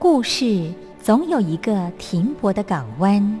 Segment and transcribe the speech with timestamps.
[0.00, 3.40] 故事总有一个停泊的港湾。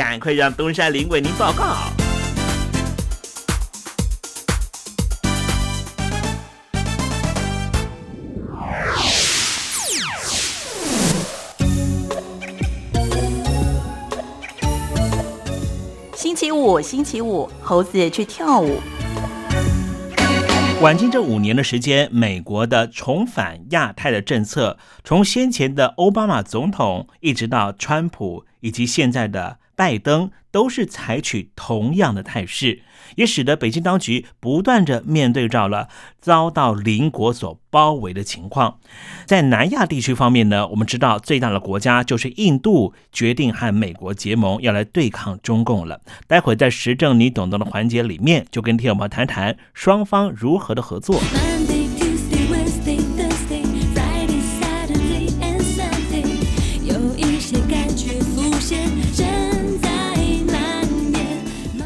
[0.03, 1.75] 赶快让东山林为您报告。
[16.15, 18.81] 星期五，星期五，猴子去跳舞。
[20.81, 30.31] 晚近这五年的时间，美国的重返亚太的政策，从先前的奥巴马总统，一直到川普，以及现在的拜登。
[30.51, 32.83] 都是采取同样的态势，
[33.15, 35.87] 也使得北京当局不断的面对着了
[36.19, 38.79] 遭到邻国所包围的情况。
[39.25, 46.01] 在南亚地区方面呢，我们知道最大的国家就是印度，决定和美国结盟，要来对抗中共了。
[46.27, 51.17] 待会在时政你懂得的环节里面，就跟听友们谈谈双方如何的合作。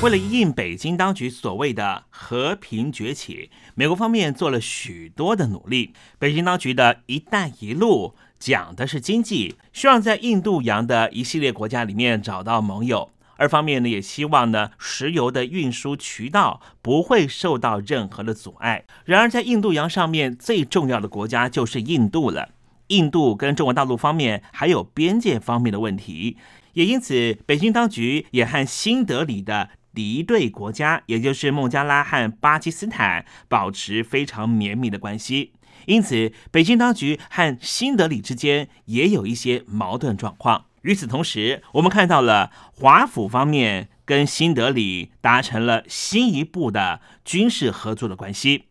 [0.00, 5.92] 为了应北京当局所谓的和平崛起，美国方面做了许多的努力。
[6.20, 18.84] 北京当局的一带一路讲的是经济，希望在印度洋的一系列国家里面找到盟友；二方面呢，也希望呢石油的运输渠道不会受到任何的阻碍。
[19.04, 22.50] 然而，在印度洋上面最重要的国家就是印度了。
[22.86, 26.38] 印度跟中国大陆方面还有边界方面的问题，
[26.72, 35.54] 也因此，北京当局也和新德里的敌对国家，也就是孟加拉和巴基斯坦，保持非常绵密的关系。
[35.86, 40.66] 因此，北京当局和新德里之间也有一些矛盾状况。
[40.82, 48.66] 与此同时，我们看到了华府方面跟新德里达成了新一步的军事合作的关系。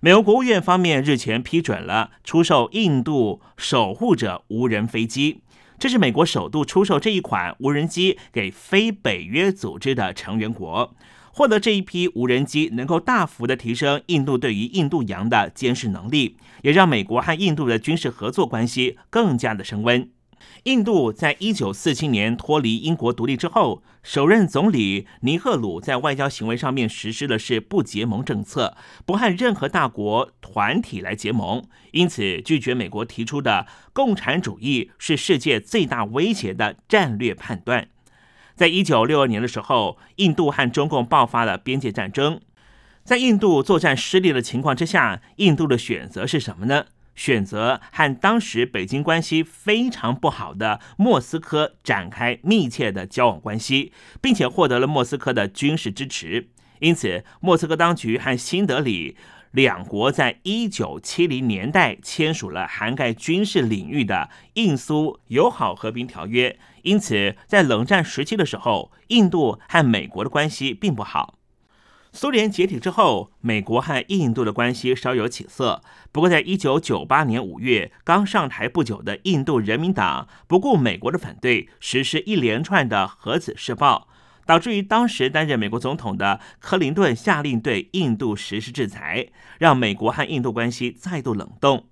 [0.00, 5.40] 美国国务院方面日前批准了出售印度守护者无人飞机，
[5.84, 10.96] 这是美国首度出售这一款无人机给非北约组织的成员国。
[11.30, 20.08] 获得这一批无人机，能够大幅的提升印度对于印度洋的监视能力，也让美国和印度的军事合作关系更加的升温。
[20.64, 37.88] 印度在一九四七年脱离英国独立之后，首任总理尼赫鲁在外交行为上面实施的是不结盟政策，不和任何大国团体来结盟，因此拒绝美国提出的共产主义是世界最大威胁的战略判断。
[38.54, 42.40] 在一九六二年的时候，印度和中共爆发了边界战争，
[43.02, 46.86] 在印度作战失利的情况之下，印度的选择是什么呢？
[47.14, 56.48] 选择和当时北京关系非常不好的莫斯科展开密切的交往关系，并且获得了莫斯科的军事支持。
[56.80, 59.16] 因此，莫斯科当局和新德里
[59.52, 66.58] 两国在一九七零年代签署了涵盖军事领域的印苏友好和平条约。
[66.82, 71.33] 因此，在冷战时期的时候，印度和美国的关系并不好。
[72.16, 75.82] 苏联解体之后，美国和印度的关系稍有起色。
[76.12, 84.06] 不过，在一九九八年五月刚上台不久的印度人民党，不顾美国的反对，实施一连串的核子试爆，
[84.46, 89.26] 导致于当时担任美国总统的克林顿下令对印度实施制裁，
[89.58, 91.88] 让美国和印度关系再度冷冻。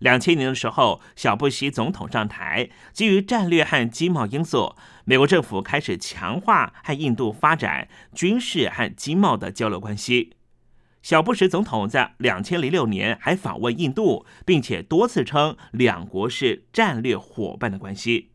[0.00, 4.74] 两千年的时候，小布希总统上台，基于战略和经贸因素，
[5.04, 10.34] 美国政府开始强化和印度发展军事和经贸的交流关系。
[11.02, 18.30] 小布什总统在两千零六年还访问印度，并且多次称两国是战略伙伴的关系。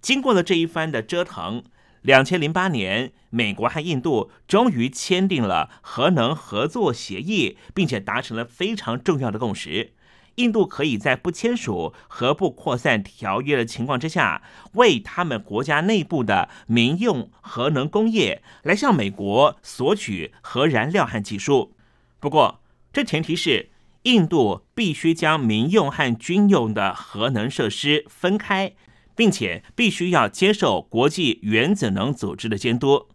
[0.00, 1.64] 经过了这一番的折腾，
[2.02, 9.94] 两千零八年，美国和印度终于签订了核能合作协议，并且达成了非常重要的共识。
[10.36, 14.42] 印度可以在不签署核不扩散条约的情况之下，
[14.74, 21.74] 为他们国家内部的民用核能工业来向美国索取核燃料和技术。
[22.20, 22.60] 不过，
[22.92, 23.70] 这前提是
[24.02, 28.74] 印度必须将民用和军用的核能设施分开，
[29.14, 33.08] 并且必须要接受国际原子能组织的监督。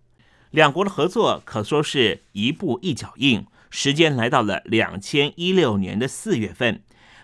[0.49, 3.45] 两国的合作可说是一步一脚印。
[3.73, 6.83] 时间来到了两千一六年的四月份。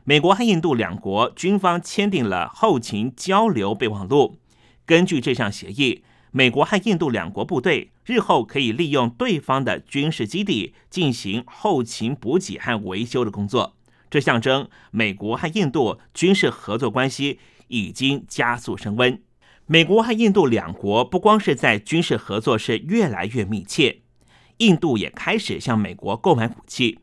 [0.09, 4.39] 美国和印度两国军方签订了后勤交流备忘录。
[4.85, 13.75] 根据这项协议，美国和印度两国部队日后可以利用对方的军事基地进行后勤补给和维修的工作。
[14.09, 19.21] 这象征美国和印度军事合作关系已经加速升温。
[19.65, 23.99] 美国和印度两国不光是在军事合作是越来越密切，
[24.59, 26.99] 印度也开始向美国购买武器。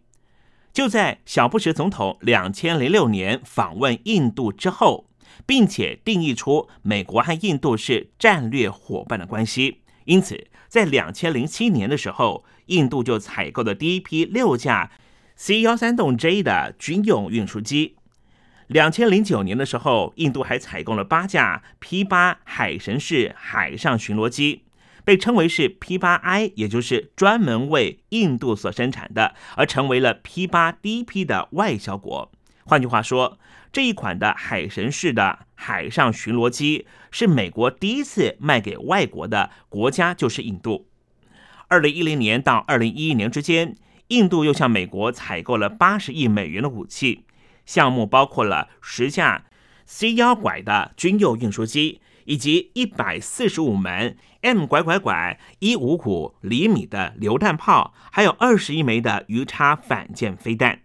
[0.74, 5.08] 就在小布什总统两千零六年访问印度之后，
[5.46, 9.82] 并且定义出美国和印度是战略伙伴的关系。
[10.06, 14.90] 因此，在两千零七年的时候，印度就采购了第一批六架
[15.36, 17.94] C 幺三栋 J 的军用运输机。
[18.66, 24.63] 两千零九年的时候，印度还采购了八架 P 八海神式海上巡逻机。
[25.04, 32.32] 被称为是 P8I，也就是专门为印度所生产的，而成为了 P8 第一批的外销国。
[32.64, 33.38] 换句话说，
[33.70, 40.88] 这一款的海神式的海上巡逻机是美国第一次卖给外国的国家，就是印度。
[41.68, 43.76] 二零一零年到二零一一年之间，
[44.08, 47.24] 印度又向美国采购了八十亿美元的武器，
[47.66, 49.44] 项目包括了十架
[49.84, 52.00] C 幺拐的军用运输机。
[52.24, 60.80] 以及一百四十五门 M 拐拐拐一五五厘米的榴弹炮，还有二十一枚的鱼叉反舰飞弹。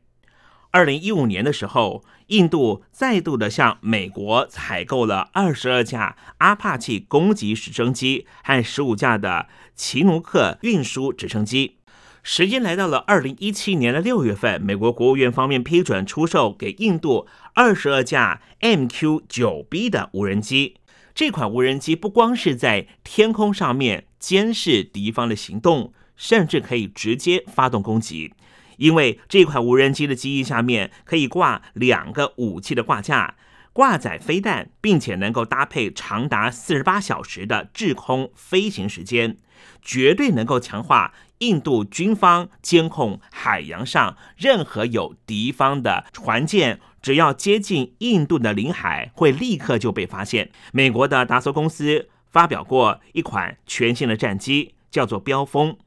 [0.71, 11.77] 二零一五年的时候，印度再度的向美国采购了二十二架阿帕奇攻击直升机和十五架的奇努克运输直升机。
[12.21, 20.75] 时间来到了二零一七年的六月份，美国国务院方面批准出售给印度二十二架 MQ 九 B 的无人机。
[21.13, 28.33] 这款无人机不光是在天空上面监视敌方的行动，甚至可以直接发动攻击。
[28.77, 33.35] 因为这款无人机的机翼下面可以挂两个武器的挂架，
[33.73, 39.35] 挂载飞弹，并且能够搭配长达四十八小时的制空飞行时间，
[39.81, 50.51] 绝对能够强化印度军方监控海洋上任何有敌方的船舰，只要接近印度的领海，会立刻就被发现。
[50.71, 55.77] 美国的达索公司发表过一款全新的战机，叫做标风。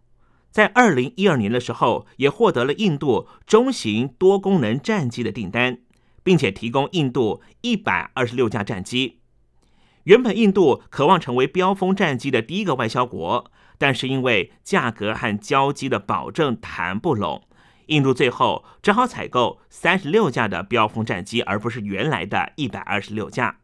[0.50, 5.78] 在二零一二年的时候，也获得了印度中型多功能战机的订单，
[6.22, 9.20] 并且提供印度一百二十六架战机。
[10.04, 17.44] 原本印度渴望成为标风战机的第一个外销国，但是因为价格和交机的保证谈不拢，
[17.92, 23.58] 印度最后只好采购三十六架的标风战机，而不是原来的一百二十六架。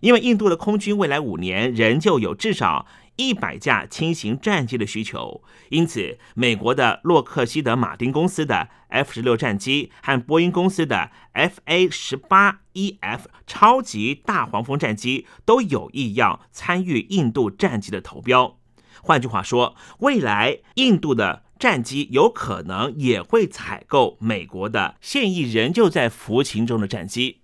[0.00, 2.86] 因为印度的空军未来五年仍旧有至少。
[3.20, 18.56] 一百架轻型战机的需求，因此美国的洛克希德马丁公司的 F 十六战机和波音公司的 FA 十八 EF 超级大黄蜂战机都有意要参与印度战机的投标。
[19.02, 27.38] 换句话说，未来印度的战机有可能也会采购美国的现役仍旧在服勤中的战机。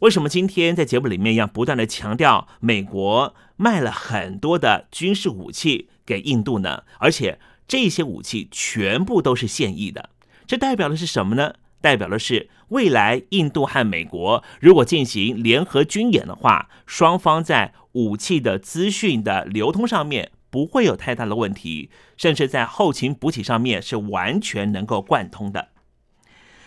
[0.00, 6.82] 为什么今天在节目里面要不断的强调美国卖了很多的军事武器给印度呢？
[6.98, 10.10] 而且这些武器全部都是现役的，
[10.46, 11.54] 这代表的是什么呢？
[11.80, 25.70] 代表的是未来印度和美国如果进行联合军演的话，双方在武器的资讯的流通上面不会有太大的问题，甚至在后勤补给上面是完全能够贯通的。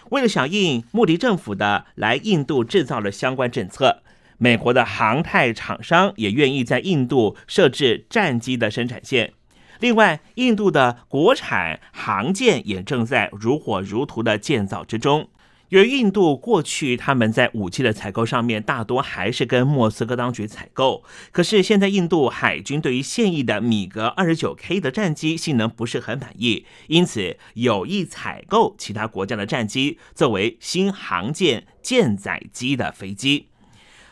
[0.10, 4.04] 为了响应穆迪政府的来印度制造的相关政策，
[4.38, 9.32] 美国的航太厂商也愿意在印度设置战机的生产线。
[9.80, 15.30] 另外，印度的国产航舰也正在如火如荼的建造之中。
[15.70, 33.50] 由于印度过去他们在武器的采购上面大多还是跟莫斯科当局采购，可是现在印度海军对于现役的米格二十九 K 的战机性能不是很满意，因此有意采购其他国家的战机作为新航舰舰载机的飞机。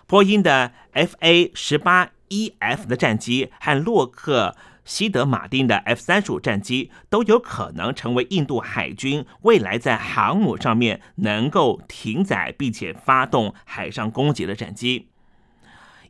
[0.06, 4.56] 波音的 FA 十八 EF 的战机和洛克。
[4.86, 15.10] 西德马丁的 F 三十五战机都有可能成为印度海军未来在航母上面能够停载并且发动海上攻击的战机。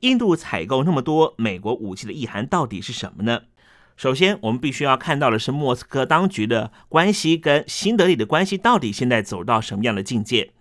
[0.01, 3.43] 印度采购那么多美国武器的意涵到底是什么呢？
[3.95, 10.51] 首先，我们必须要看到的是莫斯科当局的关系跟新德里的关系到底现在走到什么样的境界？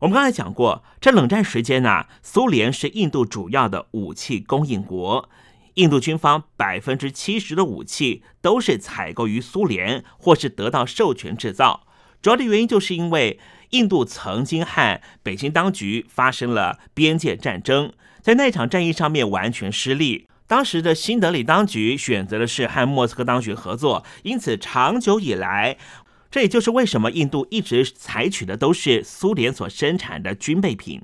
[0.00, 5.30] 我们刚才讲过，这冷战时间呢，苏联是印度主要的武器供应国。
[5.80, 11.86] 印度军方百分之七十的武器都是采购于苏联，或是得到授权制造。
[12.20, 13.40] 主要的原因就是因为
[13.70, 20.26] 印度曾经和北京当局发生了边界战争，在那场战役上面完全失利。
[20.46, 25.78] 当时的新德里当局选择的是和莫斯科当局合作，因此长久以来，
[26.30, 31.00] 这也就是为什么印度一直采取的都是苏联所生产的军备品。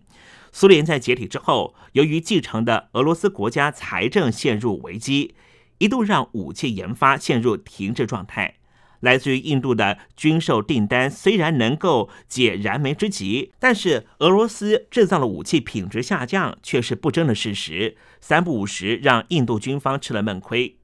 [0.58, 5.34] 苏联在解体之后，由于继承的俄罗斯国家财政陷入危机，
[5.76, 8.54] 一度让武器研发陷入停滞状态。
[9.00, 17.98] 来自于印度的军售订单虽然能够解燃眉之急，但是俄罗斯制造的武器品质下降却是不争的事实。
[18.22, 20.78] 三不五时，让印度军方吃了闷亏。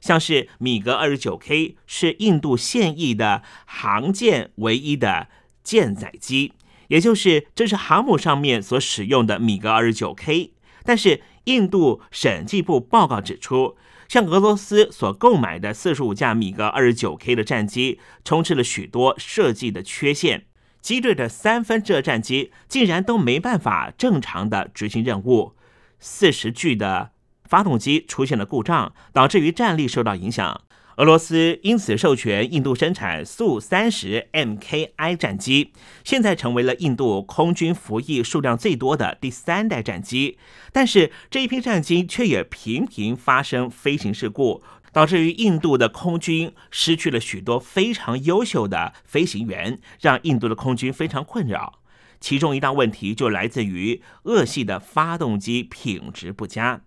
[0.00, 5.26] 像是米格二十九 K 是印度现役的航舰唯一的
[5.64, 6.52] 舰载机。
[6.88, 10.52] 也就是，这是航母上面所使用的米格二十九 K，
[10.84, 13.76] 但是印度审计部报告指出，
[14.08, 20.46] 向俄罗斯所购买的四十五架米格二十九 K 的战机，充斥了许多设计的缺陷，
[20.80, 25.54] 机队的三分之二战机竟然都没办法正常的执行任务，
[26.00, 27.10] 四十具的
[27.44, 30.62] 发动机出现了故障，导致于战力受到影响。
[30.98, 40.38] 俄罗斯因此授权印度生产苏三十 Mki 战机，现在成为了印度空军服役数量最多的第三代战机。
[40.72, 44.60] 但是这一批战机却也频频发生飞行事故，
[44.92, 51.78] 导致于印度的空军失去了许多非常优秀的飞行员，让印度的空军非常困扰。
[52.18, 56.80] 其中一大问题就来自于俄系的发动机品质不佳。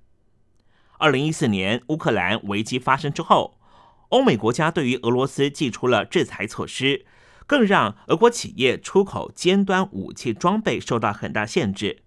[0.98, 3.56] 二零一四年乌克兰危机发生之后。
[4.12, 7.06] 欧美国家对于俄罗斯寄出了制裁措施，
[7.48, 12.00] 更让俄国企业出口尖端武器装备受到很大限制。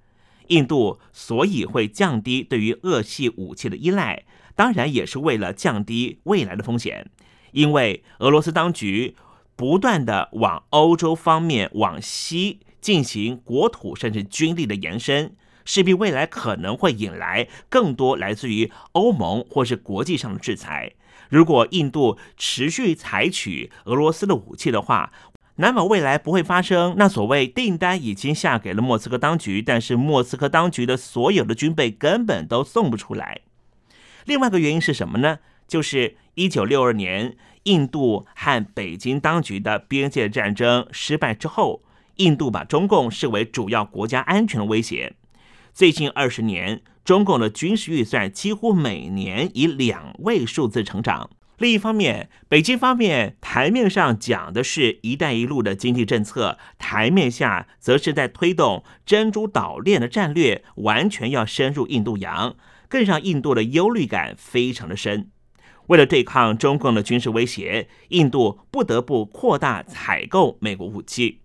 [0.49, 7.11] 印度所以会降低对于俄系武器的依赖，当然也是为了降低未来的风险。
[7.53, 9.17] 因为俄罗斯当局
[9.57, 20.93] 不断的往欧洲方面往西进行国土甚至军力的延伸，势必未来可能会引来更多来自于欧盟或是国际上的制裁。
[21.35, 25.13] 如果印度持续采取俄罗斯的武器的话，
[25.57, 33.41] 难保未来不会发生那所谓订单已经下给了莫斯科当局，但是莫斯科当局的所有的军备根本都送不出来。
[34.27, 35.41] 另外一个原因是什么呢？
[35.67, 41.83] 就是一九六二年印度和北京当局的边界战争失败之后，
[42.19, 45.15] 印度把中共视为主要国家安全威胁。
[45.73, 51.31] 最近二十年，中共的军事预算几乎每年以两位数字成长。
[51.59, 62.57] 另一方面，北京方面台面上讲的是一带一路的经济政策，台面下则是在推动珍珠岛链的战略，完全要深入印度洋，
[62.89, 65.31] 更让印度的忧虑感非常的深。
[65.87, 71.43] 为了对抗中共的军事威胁，印度不得不扩大采购美国武器。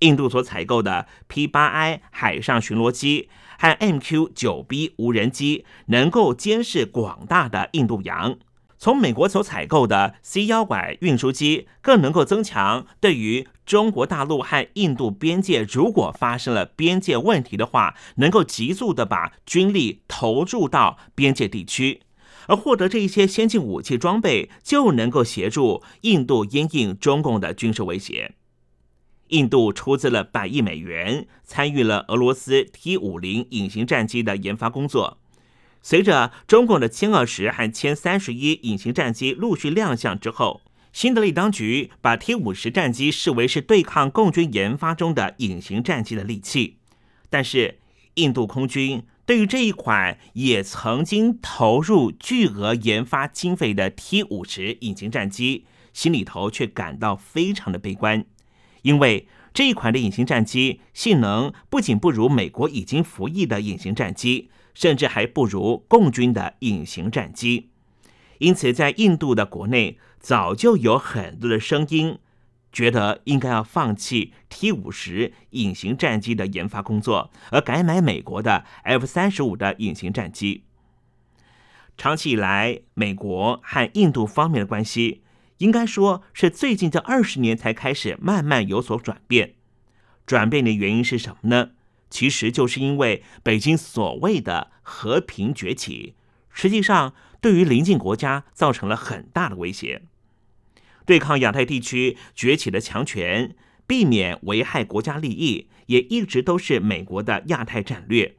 [0.00, 8.36] 印度所采购的 P-8I 海上巡逻机和 MQ-9B 无人机，能够监视广大的印度洋。
[8.76, 22.02] 从美国所采购的 C 幺拐运输机，更能够增强对于中国大陆和印度边界，如果发生了边界问题的话，能够急速的把军力投入到边界地区。
[22.46, 28.34] 而获得这一些先进武器装备，就能够协助印度因应中共的军事威胁。
[29.28, 35.18] 印度出资了百亿美元，参与了俄罗斯 T 五零隐形战机的研发工作。
[35.82, 46.76] 随着中共的歼二十和歼三十一隐形战机陆续亮相之后，新德里当局把 T 五十战机视为是对抗共军研发中的隐形战机的利器。
[47.28, 47.78] 但是，
[48.14, 49.04] 印度空军。
[49.26, 58.26] 对于这一款也曾经投入巨额研发经费的 T 五十隐形战机，心里头却感到非常的悲观，
[58.84, 67.70] 因为这一款的隐形战机性能不仅不如美国已经服役的隐形战机，甚至还不如共军的隐形战机。
[68.38, 72.18] 因此，在印度的国内早就有很多的声音。
[72.72, 80.64] 觉得应该要放弃 T 五十隐形战机的研发工作，而改买美国的 F 三十五的隐形战机。
[81.96, 85.22] 长期以来，美国和印度方面的关系，
[85.64, 89.54] 应该说是最近这二十年才开始慢慢有所转变。
[90.26, 91.70] 转变的原因是什么呢？
[92.10, 96.14] 其实就是因为北京所谓的和平崛起，
[96.50, 100.02] 实际上对于邻近国家造成了很大的威胁。
[101.06, 108.36] 对抗亚太地区崛起的强权，避免危害国家利益，也一直都是美国的亚太战略。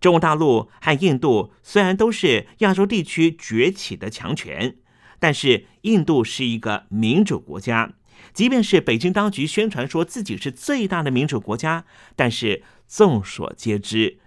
[0.00, 4.76] 中国大陆和印度虽然都是亚洲地区崛起的强权，
[5.18, 7.92] 但是印度是一个民主国家。
[8.32, 11.84] 即便是北京当局宣传说自己是最大的民主国家，
[12.16, 14.18] 但是众所皆知，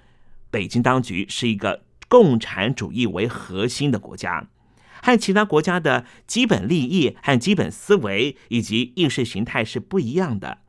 [0.49, 4.47] 北京当局是一个共产主义为核心的国家。
[5.03, 10.59] 和其他国家的基本利益和基本思维以及意识形态是不一样的，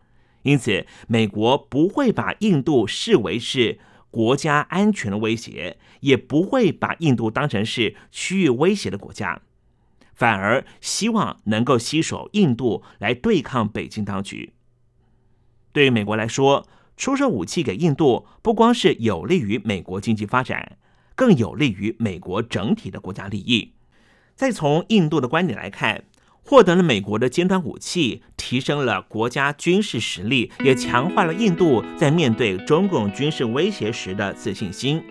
[0.42, 3.78] 因此美国不会把印度视为是
[4.10, 9.42] 国家安全的威胁，也不会把印度当成是区域威胁的国家，
[10.14, 14.52] 反而希望能够携手印度来对抗北京当局。
[15.72, 20.76] 对于美国来说，出售武器给印度不光是有利于美国经济发展，
[21.14, 23.72] 更有利于美国整体的国家利益。
[24.34, 26.04] 再从印度的观点来看，
[26.44, 35.02] 获得了美国的尖端武器，提升了国家军事实力，也强化了印度在面对中共军事威胁时的自信心。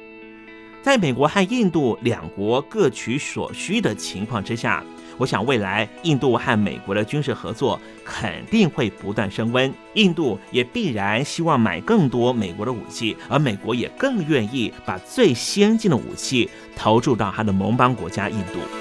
[0.83, 4.83] 在美国和印度两国各取所需的情况之下，
[5.17, 9.71] 我想未来印度和美国的军事合作肯定会不断升温。
[9.93, 18.80] 印度也必然希望买更多美国的武器，而美国也更愿意把最先进的武器投注到他的盟邦国家印度。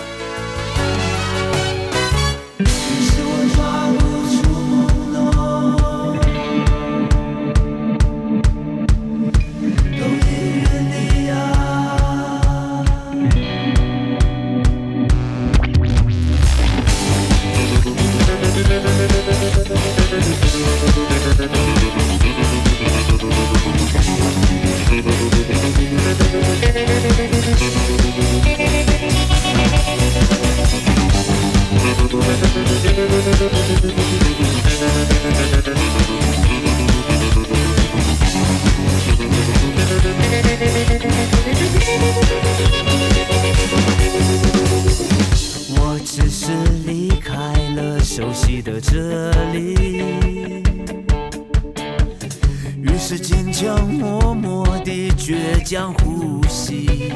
[53.13, 57.11] 是坚强默默地倔强呼吸。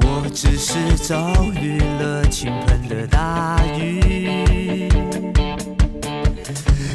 [0.00, 4.88] 我只是遭遇了倾盆的大雨，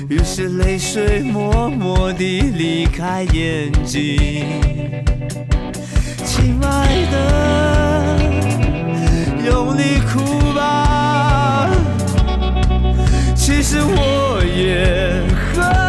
[0.10, 4.46] 于是泪水默默地离开眼睛。
[6.26, 8.20] 亲爱的，
[9.46, 10.20] 用力哭
[10.54, 11.70] 吧，
[13.38, 15.89] 其实我也很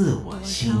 [0.00, 0.72] 自我心。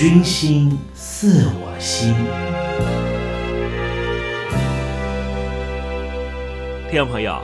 [0.00, 2.14] 君心似我心。
[6.88, 7.42] 听众朋友，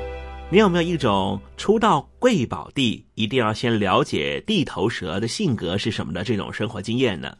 [0.53, 7.39] 你有没有一种初到贵宝地一定要先了解地头蛇的性格是什么的这种生活经验呢？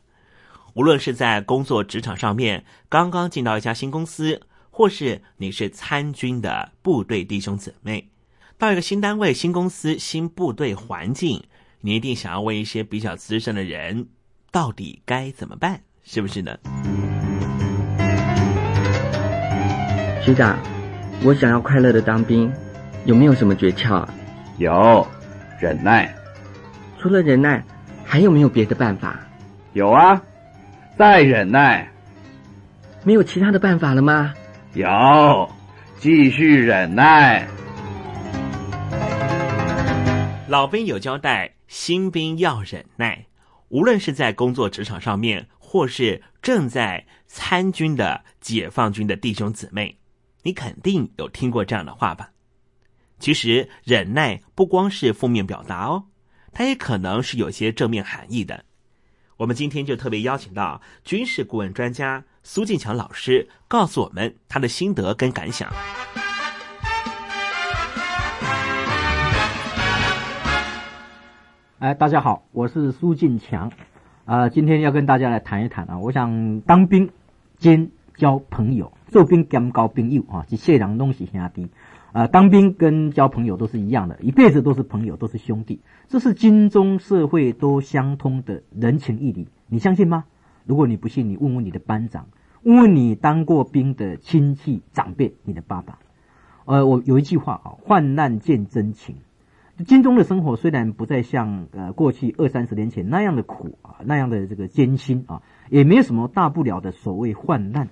[0.73, 8.09] 无论是在工作职场上面，刚刚进到一家新公司，或是你是参军的部队弟兄姊妹，
[8.59, 11.41] 到一个新单位、新公司、新部队环境，
[11.83, 14.09] 你一定想要问一些比较资深的人，
[14.55, 16.57] 到底该怎么办，是不是呢？
[20.23, 20.57] 学长，
[21.25, 22.53] 我想要快乐的当兵，
[23.05, 24.15] 有没有什么诀窍啊？
[24.59, 25.05] 有，
[25.59, 26.15] 忍耐。
[27.01, 27.65] 除了忍耐，
[28.05, 29.19] 还有没有别的办法？
[29.73, 30.23] 有啊，
[30.97, 31.91] 再忍耐。
[33.03, 34.33] 没有其他的办法了吗？
[34.75, 35.51] 有，
[35.99, 37.45] 继续忍耐。
[40.47, 43.27] 老兵有交代，新兵要忍耐。
[43.75, 49.99] 无论是在工作职场上面，或是正在参军的解放军的弟兄姊妹，
[50.45, 52.31] 你肯定有听过这样的话吧？
[53.19, 56.05] 其实忍耐不光是负面表达哦，
[56.53, 58.65] 它也可能是有些正面含义的。
[59.39, 65.69] 我们今天就特别邀请到军事顾问专家苏进强老师，告诉我们他的心得跟感想。
[71.81, 73.73] 哎，大家好，我是苏进强，
[74.27, 77.11] 啊、今天要跟大家来谈一谈啊，我想当兵
[77.59, 81.69] 兼交朋友，做兵兼交朋友啊，这谢人东西兄弟，
[82.13, 90.27] 啊，当兵跟交朋友都是一样的，一辈子都是朋友，都是兄弟，这是军中社会都相通的人情义理，你相信吗？
[90.65, 92.29] 如果你不信，你问问你的班长，
[92.63, 95.99] 问问你当过兵的亲戚长辈，你的爸爸。
[96.67, 99.17] 呃，我有一句话啊，患难见真情。
[99.83, 107.89] 军中的生活虽然不再像呃过去二三十年前那样的苦啊，那样的这个艰辛啊，也没有什么大不了的所谓患难，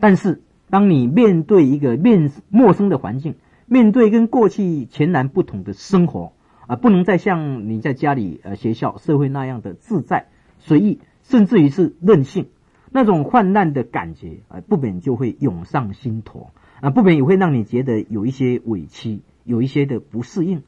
[0.00, 3.34] 但是当你面对一个面陌生的环境，
[3.66, 6.32] 面对跟过去全然不同的生活
[6.66, 10.28] 啊，不能再像你在家里、呃学校、社会那样的自在、
[10.58, 12.46] 随意，甚至于是任性，
[12.90, 16.48] 那种患难的感觉啊，不免就会涌上心头
[16.80, 20.62] 啊，不免也会让你觉得有一些委屈，有一些的不适应。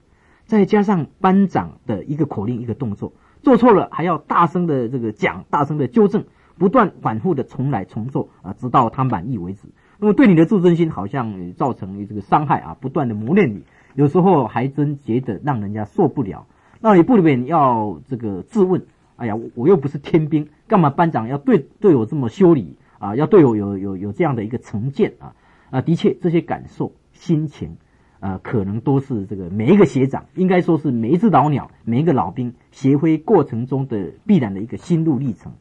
[0.49, 6.24] 再加上班长的一个口令、一个动作，做错了还要大声的这个讲，大声的纠正，
[6.57, 9.68] 不断反复的重来重做啊，直到他满意为止。
[9.99, 13.62] 那么对你的自尊心好像造成这个伤害啊，不断的磨练你，
[13.94, 16.46] 有时候还真觉得让人家受不了。
[16.80, 18.86] 那你不免要这个质问：
[19.16, 23.14] 哎呀，我又不是天兵，干嘛班长要对对我这么修理啊？
[23.14, 25.34] 要对我有有有这样的一个成见啊？
[25.68, 27.76] 啊，的确，这些感受、心情。
[28.20, 35.52] 呃，可能都是这个每一个学长，应该说是每一只老鸟，每一个老兵学会过程中的必然的一个心路历程。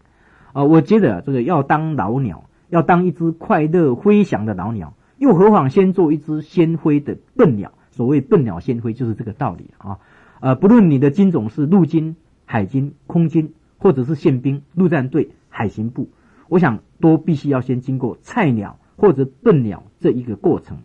[0.54, 7.74] 啊、我觉得这个要当老鸟，要当一只快乐飞翔的老鸟，又何妨先做一只先飞的笨鸟？
[7.92, 10.00] 所谓笨鸟先飞，就是这个道理啊。
[10.40, 16.10] 呃，不论你的军种是陆军、海军、空军，或者是宪兵、陆战队、海巡部，
[16.48, 20.80] 我想都必须要先经过菜鸟或者笨鸟这一个过程。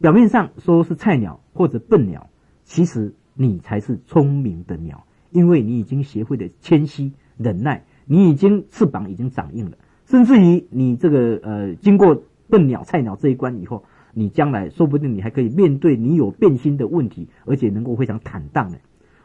[0.00, 2.28] 表面上说是菜鸟或者笨鸟，
[2.62, 9.76] 其实你才是聪明的鸟，因为你已经学会了谦虚、忍耐，你已经翅膀已经长硬了，
[10.06, 13.84] 甚至于你这个呃，经过笨鸟、菜鸟这一关以后，
[14.14, 18.78] 你将来说不定你还可以面对你有变心的问题，而且能够非常坦荡的。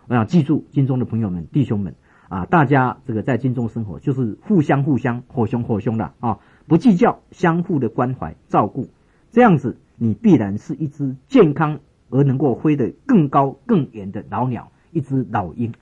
[0.08, 1.94] 我想记住，金中的朋友们、弟兄们
[2.30, 8.88] 啊，大家这个在金中生活就是互相互相、火凶火凶的啊，不计较，相互的关怀照顾，
[9.30, 9.78] 这样子。
[9.98, 11.80] 你必然是一只健康
[12.10, 15.74] 而能够飞得更高更远的老鸟，一只老鹰。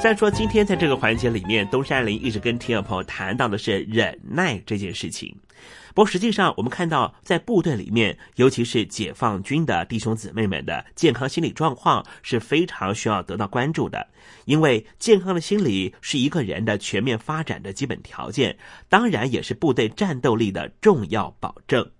[0.00, 5.34] 虽然说今天在这个环节里面，东山林一直跟听众朋友谈到的是忍耐这件事情，
[5.92, 14.06] 不过实际上我们看到在部队里面，尤其是解放军的弟兄姊妹们的健康心理状况是非常需要得到关注的，
[14.44, 18.56] 因为健康的心理是一个人的全面发展的基本条件，
[18.88, 21.90] 当然也是部队战斗力的重要保证。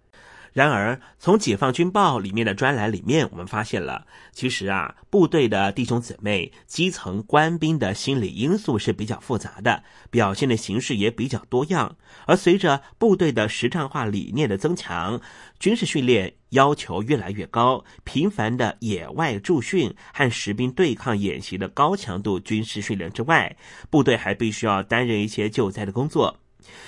[0.58, 11.96] 然而，从《解放军报》里面的专栏里面，我们发现了，其实啊，部队的弟兄姊妹、基层官兵的心理因素是比较复杂的，表现的形式也比较多样。
[12.26, 15.20] 而随着部队的实战化理念的增强，
[15.60, 23.56] 军事训练要求越来越高，频繁的野外驻训和实兵对抗演习的高强度军事训练之外，
[23.90, 26.40] 部队还必须要担任一些救灾的工作。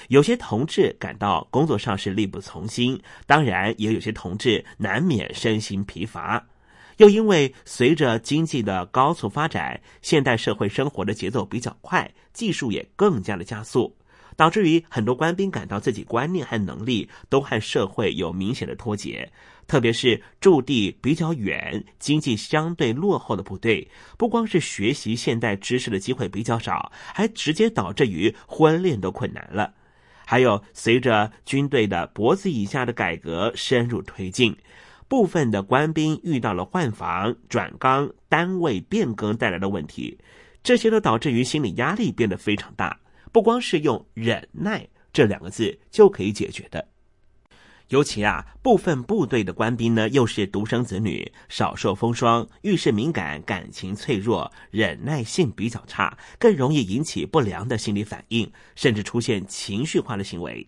[0.08, 6.46] 有些同志感到工作上是力不从心，当然也有些同志难免身心疲乏。
[6.98, 13.96] 又因为随着经济的高速发展，现代社会生活的节奏比较快，技术也更加的加速，
[14.40, 19.30] 导致于很多官兵感到自己观念和能力都和社会有明显的脱节。
[19.66, 23.86] 特别是驻地比较远、经济相对落后的部队，
[24.16, 29.74] 不光是学习现代知识的机会比较少，还直接导致于婚恋都困难了。
[30.24, 34.56] 还有，随着军队的脖子以下的改革深入推进，
[35.06, 40.16] 部分的官兵遇到了换防、转岗、单位变更带来的问题，
[40.62, 42.98] 这些都导致于心理压力变得非常大。
[43.32, 46.88] 不光是用忍耐这两个字就可以解决的。
[47.88, 60.64] 尤其啊，部分部队的官兵呢，又是独生子女，少受风霜，遇事敏感，感情脆弱，忍耐性比较差，更容易引起不良的心理反应，甚至出现情绪化的行为。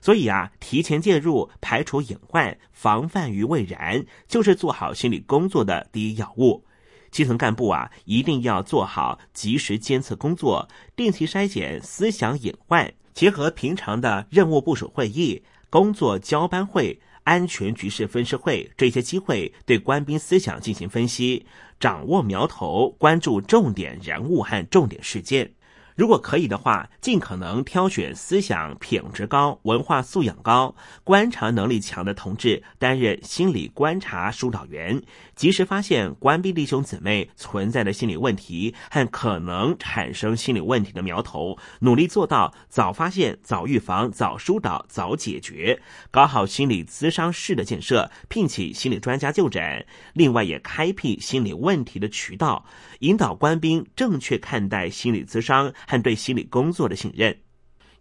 [0.00, 6.64] 所以啊，提前介入，排除隐患，防范于未然，就是做好心理工作的第一要务。
[7.12, 15.40] 基层干部啊，一定要做好及时监测工作，定期筛检思想隐患，结合平常的任务部署会议。
[15.70, 21.46] 工作交班会、安全局势分析会这些机会，对官兵思想进行分析，
[21.78, 25.52] 掌握苗头，关注重点人物和重点事件。
[25.94, 30.74] 如果可以的话，尽可能挑选思想品质高、文化素养高、
[31.04, 35.02] 观察能力强的同志担任心理观察疏导员，
[35.36, 45.80] 及时发现官兵弟兄姊妹存在的心理问题和可能产生心理问题的苗头，努力做到早发现、早预防、早疏导、早解决，
[46.10, 49.84] 搞好心理咨商室的建设，聘请心理专家就诊。
[50.14, 52.64] 另外，也开辟心理问题的渠道，
[53.02, 55.72] 引导官兵正确看待心理咨商。
[55.86, 57.36] 和对心理工作的信任，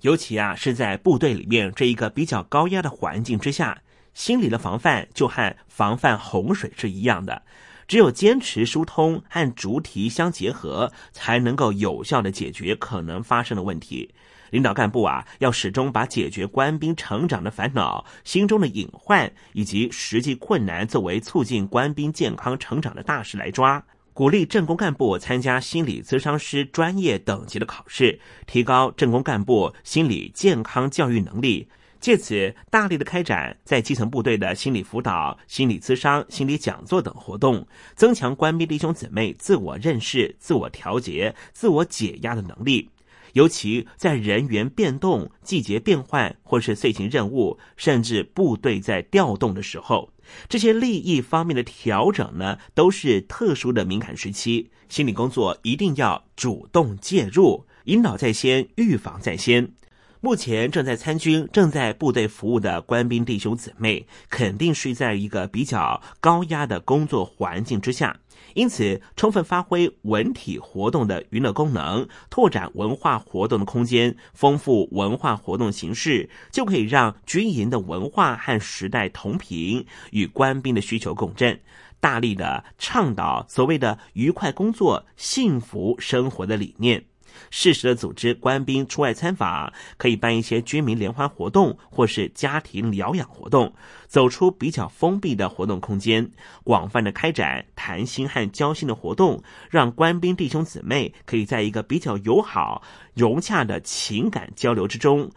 [0.02, 3.82] 尤其啊是在部队里面这一个比较高压的环境之下，
[4.14, 7.41] 心理的防范就和防范洪水是一样的。
[7.88, 14.10] 只有坚持疏通和主体相结合，才能够有效的解决可能发生的问题。
[14.52, 23.84] 领导干部啊，要始终把解决官兵成长的烦恼、心中的隐患以及实际困难，作为促进官兵健康成长的大事来抓。
[24.22, 31.67] 鼓励政工干部参加心理咨商师专业等级的考试，提高政工干部心理健康教育能力，
[31.99, 42.91] 借此大力的开展在基层部队的心理辅导、心理咨商、心理讲座等活动，增强官兵弟兄姊妹自我认识、自我调节、自我解压的能力。
[43.34, 50.11] 尤其在人员变动、季节变换，或是遂行任务，甚至部队在调动的时候，
[50.48, 54.72] 这些利益方面的调整呢，都是特殊的敏感时期。
[54.90, 59.72] 心理工作一定要主动介入，引导在先，预防在先。
[60.20, 68.20] 目前正在参军、正在部队服务的官兵弟兄姊妹，肯定是在一个比较高压的工作环境之下，
[68.54, 81.60] 因此充分发挥文体活动的娱乐功能，拓展文化活动的空间，丰富文化活动形式，就可以让军营的文化和时代同频，与官兵的需求共振，
[81.99, 87.11] 大力的倡导所谓的愉快工作、幸福生活的理念。
[87.50, 93.74] 适时的组织官兵出外参访，可以办一些军民联欢活动，或是家庭疗养活动，
[94.08, 96.30] 走出比较封闭的活动空间，
[96.64, 102.82] 广泛的开展谈心和交心的活动，让官兵弟兄姊妹可以在一个比较友好、
[103.14, 105.30] 融洽的情感交流之中，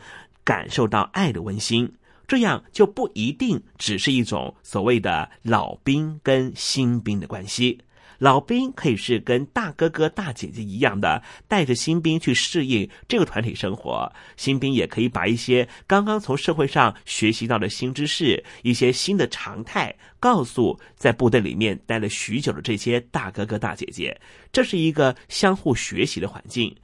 [0.44, 1.90] 感受到爱的温馨。
[2.26, 7.78] 这样就不一定只是一种所谓的老兵跟新兵的关系。
[8.18, 14.10] 老兵可以是跟大哥哥、大姐姐一样的，带着新兵去适应这个团体生活。
[14.36, 24.18] 新兵也可以把一些刚刚从社会上学习到的新知识、一些新的常态，告诉在部队里面待了许久的这些大哥哥、大姐姐。
[24.52, 26.74] 这是一个相互学习的环境。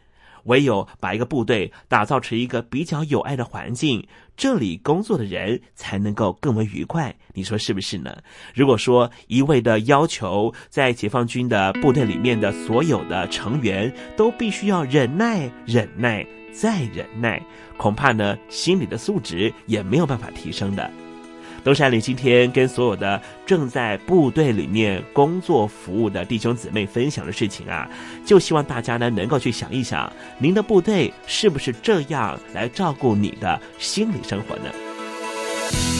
[0.45, 7.15] 唯有把一个部队打造成一个比较有爱的环境，这里工作的人才能够更为愉快。
[7.35, 8.17] 你说是不是呢？
[8.55, 17.41] 如果说一味的要求在解放军的部队里面的所有的成员都必须要忍耐、忍耐再忍耐，
[17.77, 20.91] 恐怕呢心理的素质也没有办法提升的。
[21.63, 27.89] 东山里今天跟所有的正在部队里面工作服务的弟兄姊妹分享的事情啊，
[28.25, 36.00] 就希望大家呢能够去想一想，您的部队是不是这样来照顾你的心理生活呢？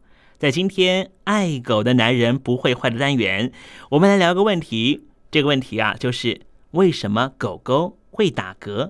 [0.41, 3.51] 在今天爱狗的男人不会坏的单元，
[3.91, 5.05] 我们来聊个问题。
[5.29, 8.89] 这个问题啊，就是为什么狗狗会打嗝？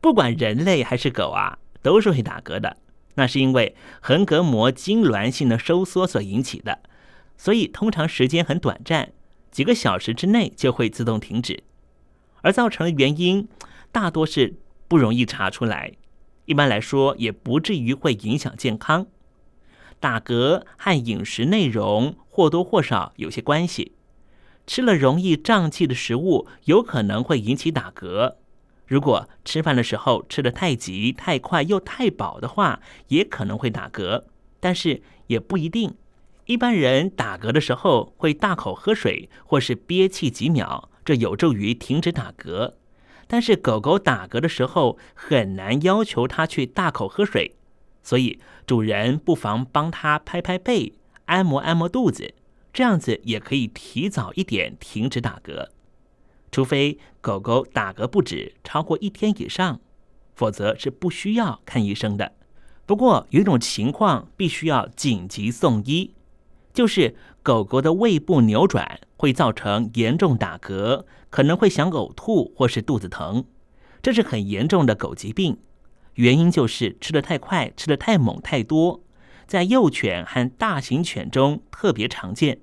[0.00, 2.76] 不管人类还是狗啊，都是会打嗝的。
[3.14, 6.80] 那是因为横膈膜痉挛性的收缩所引起的，
[7.36, 9.12] 所以通常时间很短暂。
[9.52, 11.62] 几个小时之内就会自动停止，
[12.40, 13.46] 而造成的原因
[13.92, 14.56] 大多是
[14.88, 15.92] 不容易查出来，
[16.46, 19.06] 一般来说也不至于会影响健康。
[20.02, 23.92] 打嗝和饮食内容或多或少有些关系，
[24.66, 28.34] 吃了容易胀气的食物有可能会引起打嗝。
[28.84, 34.24] 如果吃饭的时候吃的太急、太快又太饱的话，也可能会打嗝，
[34.58, 35.94] 但是也不一定。
[36.46, 42.72] 一般人打嗝的时候会大口喝水，或是憋气几秒，这有助于停止打嗝。
[43.28, 47.54] 但是狗狗打嗝的时候很难要求它去大口喝水，
[48.02, 50.94] 所以主人不妨帮它拍拍背、
[51.26, 52.34] 按摩按摩肚子，
[52.72, 55.68] 这样子也可以提早一点停止打嗝。
[56.50, 59.80] 除非狗狗打嗝不止超过一天以上，
[60.34, 62.32] 否则是不需要看医生的。
[62.84, 66.14] 不过有一种情况必须要紧急送医。
[66.74, 73.44] 就是狗狗的胃部扭转会造成严重打嗝，可能会想呕吐或是肚子疼，
[74.02, 75.58] 这是很严重的狗疾病。
[76.14, 79.02] 原因就是吃的太快、吃的太猛、太多，
[79.46, 82.60] 在幼犬和大型犬中特别常见。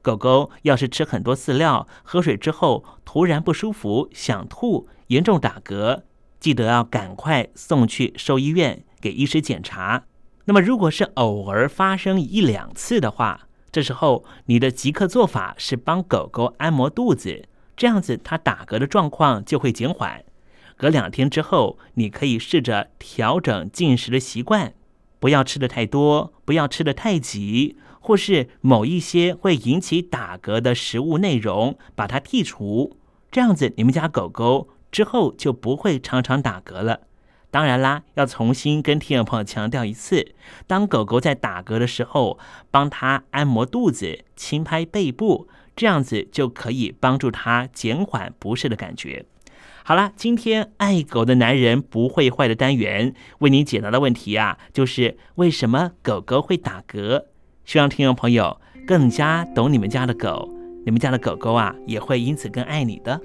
[0.00, 6.02] 狗狗要是吃很多饲料、喝水之后突然不舒服、想吐、严重打嗝，
[6.40, 10.04] 记得要赶快送去兽医院给医师检查。
[10.46, 17.44] 那么，如果是偶尔发生一两次的话，这时候你的即刻做法是帮狗狗按摩肚子，
[17.76, 20.24] 这样子它打嗝的状况就会减缓。
[20.82, 24.74] 隔两天之后，你可以试着调整进食的习惯，
[25.20, 32.96] 不要吃的太多，不要吃的太急，或是某一些会引起打嗝的食物内容把它剔除，
[33.30, 37.02] 这样子你们家狗狗之后就不会常常打嗝了。
[37.52, 40.34] 当然啦，要重新跟听众朋友强调一次：
[40.66, 42.40] 当狗狗在打嗝的时候，
[42.72, 49.26] 帮它按摩肚子、轻拍背部，这样子就可以帮助它减缓不适的感觉。
[49.92, 57.24] 好了，今天爱狗的男人不会坏的单元为您解答的问题啊，就是为什么狗狗会打嗝？
[57.66, 60.48] 希望听众朋友更加懂你们家的狗，
[60.86, 63.20] 你们家的狗狗啊，也会因此更爱你的。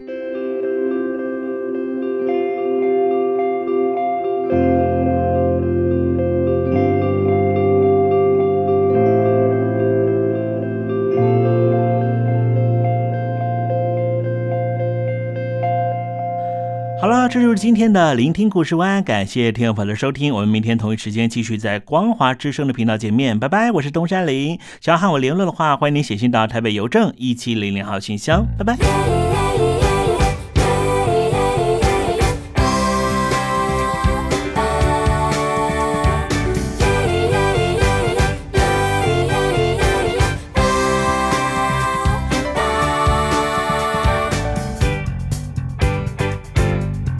[17.48, 29.27] 就是今天的聆听故事湾，感谢听众朋友的收听，我们明天同一时间继续在光华之声的频道见面，拜拜，我是东山林，想要和我联络的话，欢迎您写信到台北邮政一七零零号信箱，拜拜。